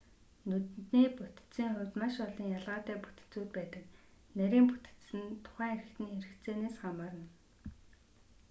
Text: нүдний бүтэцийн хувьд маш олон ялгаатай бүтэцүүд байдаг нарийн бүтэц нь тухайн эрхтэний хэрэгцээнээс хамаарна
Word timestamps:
нүдний 0.49 1.07
бүтэцийн 1.17 1.71
хувьд 1.75 1.93
маш 1.99 2.15
олон 2.27 2.47
ялгаатай 2.57 2.97
бүтэцүүд 3.01 3.49
байдаг 3.55 3.85
нарийн 4.37 4.65
бүтэц 4.69 5.03
нь 5.19 5.39
тухайн 5.45 5.75
эрхтэний 5.81 6.19
хэрэгцээнээс 6.21 6.75
хамаарна 6.81 7.27